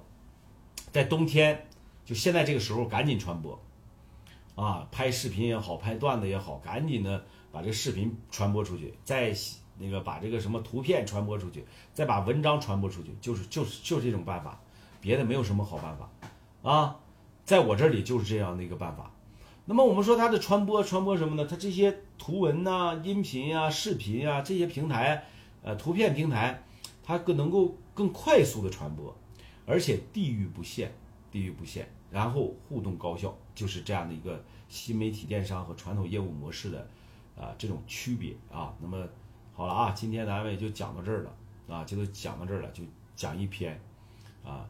[0.91, 1.68] 在冬天，
[2.06, 3.60] 就现在这个时候赶紧传播，
[4.56, 9.34] 啊，拍视频也好，拍段子也好，赶紧的把这个视频传播出去，再
[9.78, 14.62] 那个把这个什么图片传播出去，再把文章传播出去，就是就是就是这种办法，
[15.01, 16.10] 别的没有什么好办法。
[16.62, 16.99] 啊，
[17.45, 19.12] 在我这里就是这样的一个办法。
[19.66, 21.47] 那么我们说它的传播，传播什么呢？
[21.49, 25.24] 它这些图文呐、音频呀、视频呀这些平台，
[25.62, 26.64] 呃，图片平台，
[27.01, 29.16] 它更能够更快速的传播，
[29.66, 30.93] 而且地域不限，
[31.34, 36.88] 地域不限，然后互动高效，就是这样的一个新媒体电商和传统业务模式的
[37.36, 38.71] 啊这种区别啊。
[38.79, 39.03] 那么
[39.55, 41.36] 好了啊，今天咱们也就讲到这儿了
[41.67, 42.84] 啊，就都讲到这儿了，就
[43.15, 43.81] 讲一篇
[44.45, 44.63] 啊。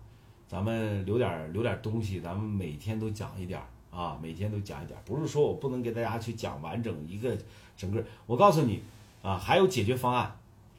[0.48, 3.60] 咱们留点留点东西，咱们每天都讲一点
[3.92, 7.38] 啊，每天都讲一点，不是说我不能给大家去讲完整一个
[7.76, 8.04] 整个。
[8.26, 8.82] 我告诉你
[9.22, 10.34] 啊，还有解决方案，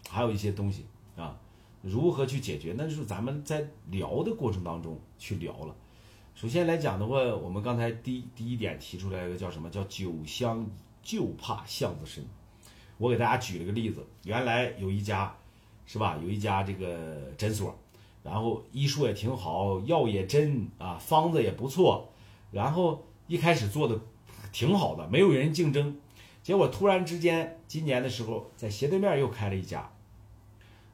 [0.08, 1.36] 还有一些东西啊，
[1.84, 2.74] 如何去解决？
[2.78, 5.76] 那就是咱们在聊的过程当中去聊了。
[6.34, 10.66] 首先来讲的话，我们刚才第第一点提出来一个叫什么叫酒香
[11.02, 12.24] 就怕巷子深。
[12.96, 15.36] 我给大家举了个例子，原来有一家
[15.84, 17.78] 是吧，有一家这个诊所。
[18.22, 22.10] 然后医术也挺好，药也真啊，方子也不错。
[22.50, 24.00] 然后一开始做的
[24.50, 25.94] 挺好的，没有人竞争。
[26.42, 29.90] 结果突然之间，今年的时候在斜对面又开了一家。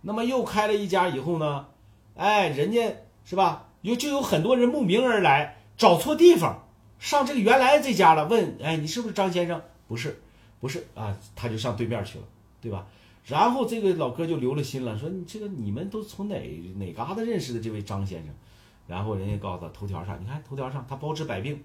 [0.03, 1.66] 那么又开了一家以后呢，
[2.14, 3.68] 哎，人家是吧？
[3.82, 6.66] 有就有很多人慕名而来，找错地方，
[6.98, 8.26] 上这个原来这家了。
[8.26, 9.62] 问，哎，你是不是张先生？
[9.88, 10.20] 不是，
[10.61, 12.24] 不是啊，他就上对面去了，
[12.61, 12.86] 对吧？
[13.24, 16.36] 然后这个老哥就留了心了，说你这个你们都从哪
[16.76, 18.34] 哪嘎达认识的这位张先生？
[18.86, 21.62] 然后人家告诉他头条上，你看头条上他包治百病，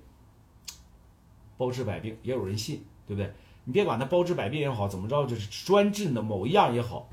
[1.58, 3.32] 包治百病也有人信，对不对？
[3.64, 7.10] 你别管他包治百病也好，怎么着就是专治的某一样也好，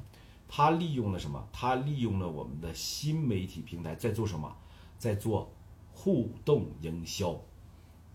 [0.54, 1.48] 他利用了什么？
[1.50, 4.54] 他利用了我们的新媒体平台在做什么？
[4.98, 5.50] 在做
[5.94, 7.40] 互动营销。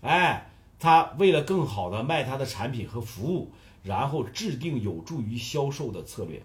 [0.01, 3.51] 哎，他为了更好的卖他的产品和服务。
[3.83, 6.43] 然后制定有助于销售的策略，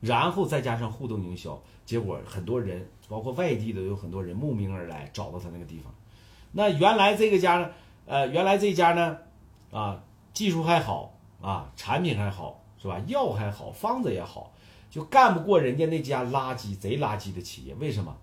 [0.00, 5.94] 然后再加上互动营销，结果很多人，包括外地的有很多人慕名而来，找到他那个地方。
[6.52, 7.70] 那原来这个家呢，
[8.04, 9.16] 呃，原来这家呢，
[9.70, 10.04] 啊，
[10.34, 13.00] 技术还好啊，产品还好，是吧？
[13.06, 14.52] 药还好，方子也好，
[14.90, 17.74] 就干不过人家那家垃圾贼垃圾的企业。
[17.76, 18.18] 为什么？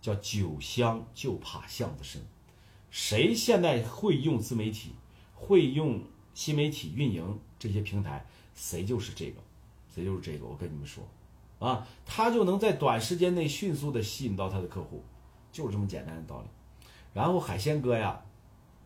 [0.00, 2.22] 叫酒香就怕巷子深。
[2.90, 4.94] 谁现在会用自媒体？
[5.34, 6.02] 会用？
[6.32, 8.24] 新媒体运营这些平台，
[8.54, 9.40] 谁就是这个，
[9.92, 10.46] 谁就是这个。
[10.46, 11.04] 我跟你们说，
[11.58, 15.02] 啊，他就能在短时间内迅速的吸引到他的客户，
[15.50, 16.46] 就是这么简单的道理。
[17.12, 18.22] 然后海鲜哥呀，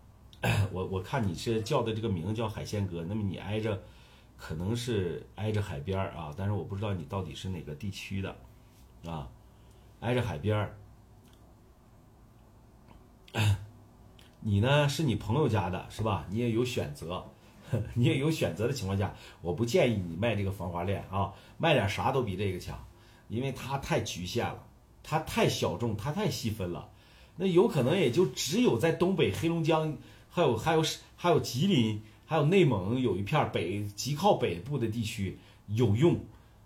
[0.72, 3.80] 我我看你是叫的这个名字叫海鲜哥，那么你挨着，
[4.36, 8.36] 可能是挨着海边啊，但是我不知道你到底是哪个地区的，
[9.06, 9.28] 啊，
[10.00, 10.76] 挨着海边儿，
[14.40, 16.26] 你呢是你朋友家的是吧？
[16.28, 17.24] 你也有选择。
[17.94, 22.78] 你也有选择的情况下，我不建议你卖这个防滑链啊，卖点啥都比这个强，
[23.26, 24.64] 因为它太局限了，
[25.02, 26.90] 它太小众，它太细分了。
[27.36, 29.96] 那有可能也就只有在东北黑龙江，
[30.30, 30.84] 还有还有
[31.16, 36.24] 还有吉林，还有内蒙有一片北极靠北部的地区有用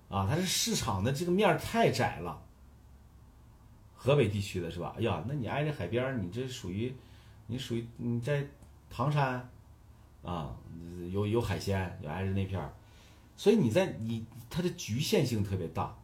[0.09, 2.43] 啊，它是市场的这个面太窄了。
[3.95, 4.95] 河北地区的是吧？
[4.97, 6.95] 哎呀，那你挨着海边，你这属于
[7.47, 8.47] 你属于你在
[8.89, 9.49] 唐山。
[10.21, 10.55] 啊，
[11.13, 12.75] 有有海鲜，有挨着那片儿，
[13.37, 15.97] 所以你在你它的局限性特别大，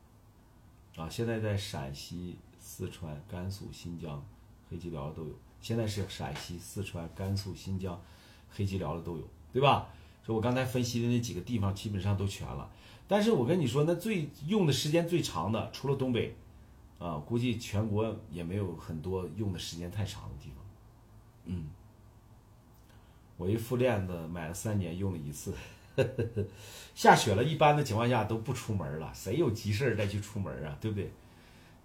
[0.96, 4.24] 啊，现在在陕西、四川、甘肃、新疆、
[4.70, 8.00] 黑吉辽的都有，现在是陕西、四川、甘肃、新疆、
[8.48, 9.88] 黑吉辽的都有，对吧？
[10.22, 12.68] 所以我刚才分析的那几个地方基本上都全了，
[13.08, 16.34] 但是我跟你说，那最用的时间最长的，除了东北，
[16.98, 20.64] 啊，估计全国也没有很多用的时间太长的地方，
[21.46, 21.68] 嗯。
[23.36, 25.52] 我一副链子买了三年，用了一次。
[26.94, 30.76] 下雪了，一般的情况下都不出门了，谁有急事再去出门啊？
[30.80, 31.10] 对不对？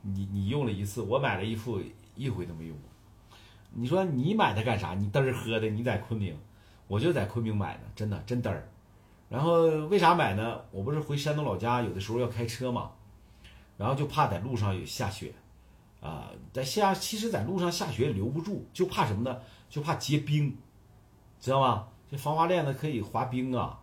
[0.02, 1.82] 你你用了一次，我买了一副，
[2.16, 2.90] 一回都没用过。
[3.74, 4.94] 你说你买它干啥？
[4.94, 5.70] 你嘚儿喝的？
[5.70, 6.38] 你在昆明，
[6.90, 8.68] 我就在昆明买的，真的真嘚儿。
[9.30, 10.60] 然后为啥买呢？
[10.72, 12.90] 我不是回山东老家，有的时候要开车嘛，
[13.78, 15.32] 然后就怕在路上有下雪，
[16.02, 19.40] 啊，在下其实，在路上下雪留不住，就怕什么呢？
[19.70, 20.58] 就怕结冰，
[21.40, 21.88] 知道吗？
[22.10, 23.80] 这防滑链子可以滑冰啊，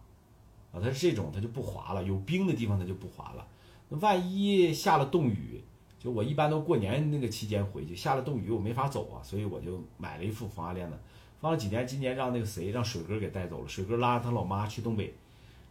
[0.73, 3.47] 啊，它是这种，它就不滑了，有冰的地方它就不滑了。
[3.89, 5.63] 那万一下了冻雨，
[6.01, 10.99] 就我一般都过年那个期间回去，下了冻雨我没法走啊，所以我就买了一副防滑链子，
[11.41, 15.15] 放了几年，今年让那个谁让水哥给带走了，水哥拉着他老妈去东北。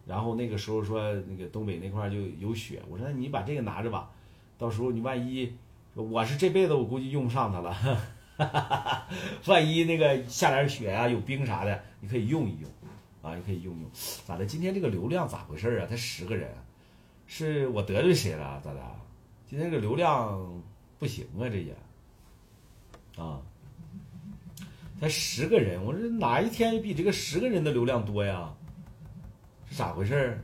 [0.08, 4.12] 然后那个时候说那个东北那块就有雪，我说你把这个拿着吧，
[4.58, 5.52] 到时候你万一，
[5.96, 7.76] 我是这辈子我估计用不上它了，
[9.48, 12.70] 万一那个下点雪啊有冰啥的，你可以用一用，
[13.24, 13.90] 啊你可以用用。
[14.28, 14.46] 咋的？
[14.46, 15.88] 今天这个流量咋回事啊？
[15.88, 16.54] 才十个人，
[17.26, 18.62] 是我得罪谁了？
[18.64, 18.80] 咋的？
[19.50, 20.62] 今天这个流量
[21.00, 21.76] 不行啊，这也，
[23.18, 23.42] 啊，
[25.00, 28.54] 才十个人，我说哪一天比这个十个人的流量多呀？
[29.70, 30.40] 是咋回事儿？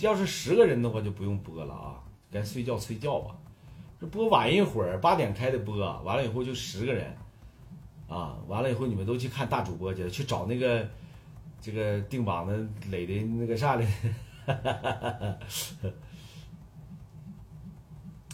[0.00, 3.34] 要是十个人的话，就不用播了啊，该睡觉睡觉吧。
[3.98, 7.16] 这播晚一会儿，八点开的播，完了以后就十个人，
[8.06, 10.86] 啊，完了以后你们都去看大主播去，去找那个
[11.62, 12.58] 这个定榜的
[12.90, 13.86] 垒的那个啥的。
[14.46, 15.36] 哈哈哈哈
[15.82, 15.90] 哈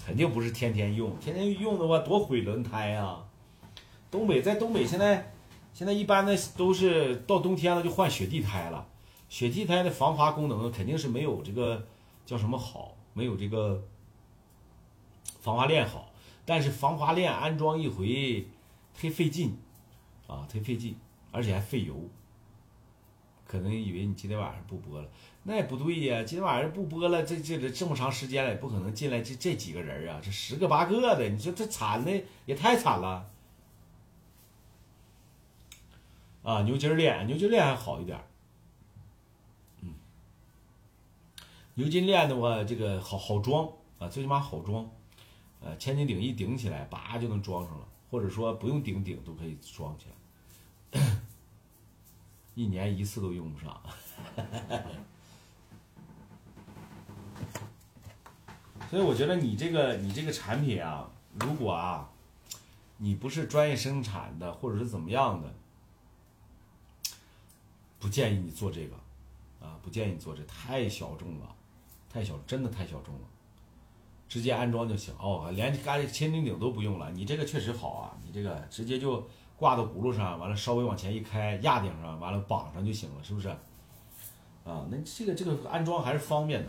[0.05, 3.25] 肯定不是天天用，天天用的话多毁轮胎啊！
[4.11, 5.33] 东北在东北现在，
[5.73, 8.87] 现在一般的都是到冬天了就换雪地胎了，
[9.29, 11.87] 雪地胎的防滑功能肯定是没有这个
[12.27, 13.83] 叫什么好，没有这个
[15.41, 16.13] 防滑链好，
[16.45, 18.47] 但是防滑链安装一回
[18.99, 19.57] 忒费劲
[20.27, 20.97] 啊，忒费劲，
[21.31, 21.95] 而且还费油。
[23.53, 25.07] 可能以为你今天晚上不播了。
[25.43, 32.11] 那也不对呀，今天晚上不播了，这这这么长时间了，也不可能进来这这几个人啊，这十个八个的，你说这惨的
[32.47, 33.29] 也太惨了。
[36.43, 38.25] 啊，牛筋链，牛筋链还好一点儿，
[39.83, 39.93] 嗯，
[41.75, 44.91] 牛筋链的话，这个好好装啊，最起码好装，
[45.61, 51.11] 呃，千斤顶一顶起来，叭就能装上了，或者说不用顶顶都可以装起来，
[52.55, 53.83] 一年一次都用不上。
[58.91, 62.11] 所以我觉得你这个你这个产品啊，如果啊，
[62.99, 65.51] 你不是专业生产的，或者是怎么样的，
[67.99, 68.95] 不建议你做这个，
[69.67, 71.57] 啊，不建议你做这，太小众了，
[72.11, 73.23] 太小，真的太小众了，
[74.29, 79.27] 直接安装就行哦，连干千斤顶都不用了，你这个确实好啊，你这个直接就
[79.57, 83.49] 挂到轱辘上，完了稍微往前一开，压顶上，完了绑上就行了，是不是？
[84.65, 86.69] 啊，那这个这个安装还是方便的，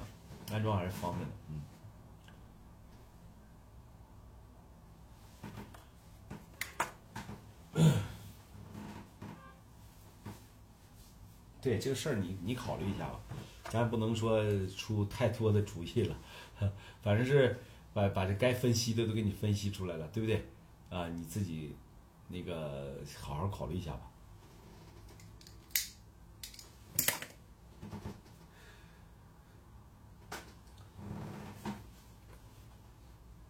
[0.52, 1.62] 安装还是方便的，嗯。
[11.62, 13.20] 对这个事儿，你你考虑一下吧，
[13.70, 14.44] 咱也不能说
[14.76, 16.16] 出太多的主意了，
[17.02, 17.58] 反正是
[17.94, 20.46] 把把这该分析的都给你分析出来了，对不对？
[20.90, 21.74] 啊，你自己
[22.34, 24.10] 那个好好考虑一下吧。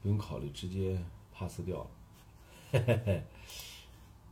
[0.02, 1.02] 不用考虑，直接
[1.34, 1.90] pass 掉了。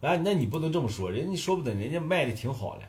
[0.02, 2.86] 哎，那你不能这么说，人家说不定人家卖的挺好的。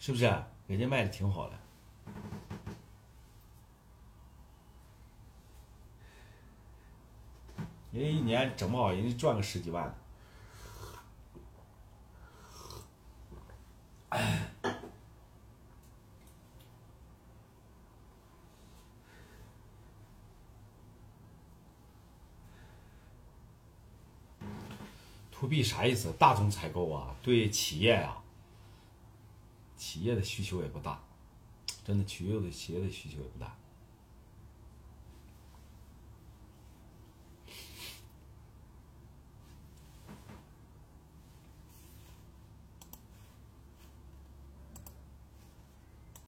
[0.00, 0.24] 是不是？
[0.66, 1.58] 人家卖的挺好的，
[7.92, 9.94] 人家一年整不好，人家赚个十几万。
[25.44, 26.12] To B 啥意思？
[26.18, 28.22] 大宗采购啊，对企业啊。
[29.76, 31.02] 企业的需求也不大，
[31.84, 33.54] 真的，企业的企业的需求也不大。